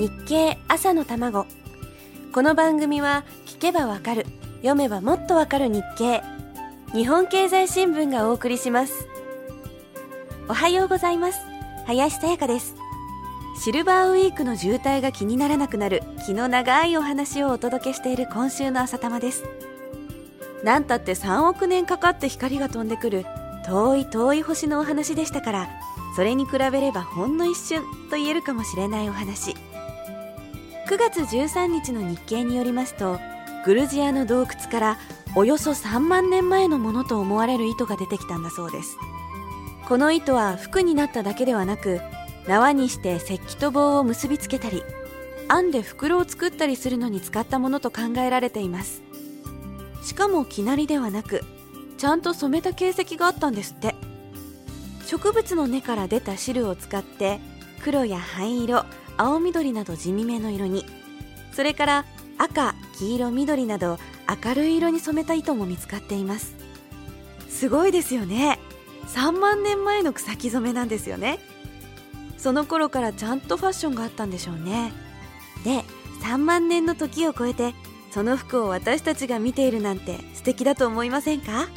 [0.00, 1.46] 日経朝の卵。
[2.32, 4.24] この番組は聞けばわかる。
[4.62, 6.22] 読めばもっとわかる日経。
[6.94, 9.06] 日本経済新聞がお送りします。
[10.48, 11.40] おはようございます。
[11.84, 12.76] 林さやかです。
[13.62, 16.02] シルバーウィークの渋滞が気にならなくなる。
[16.24, 19.44] 気の長いお話をお届けしている今週の朝玉です。
[20.64, 23.26] なんたって3億年かかって光が飛んでくる。
[23.66, 25.68] 遠い遠い星のお話でしたから。
[26.16, 29.54] それに比べればほんの一瞬と言えるかもしれないお話。
[30.90, 33.20] 9月13日の日経によりますと
[33.64, 34.98] グルジアの洞窟から
[35.36, 38.96] およそ3万年前のものと思われる糸が出てきたんだそうです。
[39.86, 42.00] この糸は服になっただけではなく
[42.48, 44.82] 縄にして石器と棒を結びつけたり
[45.48, 49.00] 編んで袋を作ったりするのに使ったものと考えられています。
[50.02, 51.44] しかも生成りではなく
[51.98, 53.94] ちゃんと染めた形跡があったんですって。
[55.06, 57.38] 植物の根から出た汁を使って
[57.84, 58.84] 黒や灰色
[59.20, 60.86] 青緑など地味めの色に。
[61.52, 62.04] それから
[62.38, 63.98] 赤黄色緑など
[64.44, 66.54] 明るい色に染めた糸も見つかっています。
[67.50, 68.58] すごいですよね。
[69.08, 71.38] 3万年前の草木染めなんですよね。
[72.38, 74.90] その頃からちゃんとファッションがあったんでしょうね。
[75.64, 75.84] で
[76.22, 77.74] 3万年の時を超えて
[78.10, 81.68] その服を私たちが見ているなんて素敵だと思いませんか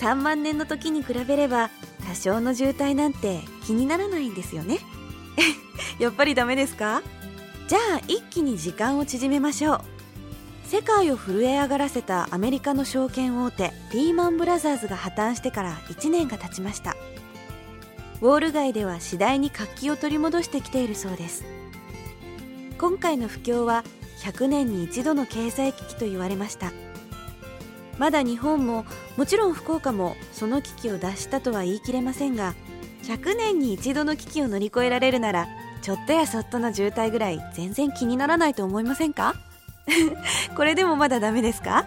[0.00, 1.70] ？3万年の時に比べれば
[2.08, 4.80] 多少の渋滞なんて気にならないんですよね。
[5.98, 7.02] やっぱりダメですか？
[7.68, 9.80] じゃあ一気に時間を縮めましょう。
[10.66, 16.96] 世界を震え上がらせたアメリカの証券大手リーマンブラザーズが破綻してから1年が経ちました。
[18.20, 21.44] ウォール街では次第に活気を取り戻してきているそうです。
[22.78, 23.84] 今回の不況は
[24.22, 26.72] 100年に一度の経済危機と言われました。
[27.98, 28.84] まだ日本も
[29.16, 32.54] もちろん福岡もその危機を脱したとは言い切れませんが
[33.06, 35.46] 100年に一度の危機を乗り越えられるなら
[35.82, 39.34] ちょっとやそっとの渋滞ぐらい全然気にならないと思いませんか？
[40.56, 41.86] これでもまだダメですか？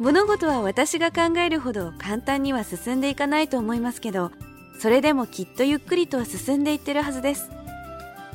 [0.00, 4.32] 物事は私が考えるほど簡単には進んでいかないと思いますけど
[4.80, 7.48] それでもきっとゆっくりとは進んでいってるはずです。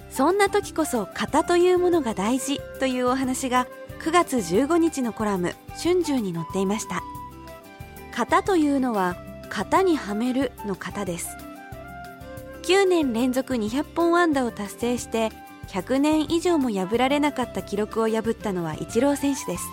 [0.09, 3.67] そんな時こそ型というものが大事というお話が
[4.01, 7.03] 9月15日のコラム「春秋」に載っていました。
[8.15, 9.17] 型というのは
[9.49, 11.27] 型にはめるの型です。
[12.69, 15.31] 9年連続200本安打を達成して
[15.69, 19.63] 100年以上も破られなかった記録を破ったのはイチロー選手です。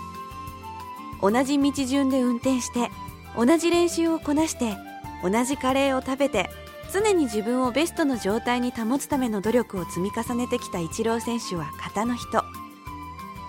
[1.20, 2.88] 同じ道順で運転して
[3.36, 4.78] 同じ練習をこなして
[5.22, 6.48] 同じカレーを食べて
[6.90, 12.44] 常に自分をベストの状態に保つための努力を積み重ねてきたイチロー選手は型の人。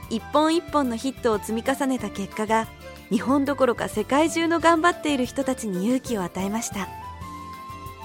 [0.10, 2.68] 一本一本のヒットを積み重ねた結果が
[3.10, 7.07] 日本どころか世界中の頑張っている人たちに勇気を与えました。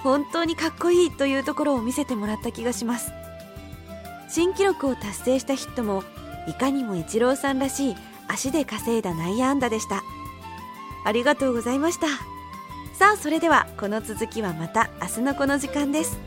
[0.03, 3.13] 本当にかっこいいというところを見せてもらった気がします。
[4.29, 6.03] 新記録を達成したヒットも
[6.49, 7.97] いかにもイチローさんらしい
[8.29, 10.03] 足で稼いだ内野安打でした。
[11.05, 12.07] ありがとうございました。
[12.95, 16.19] さあそれではこの続きはまた明日のこの時間です。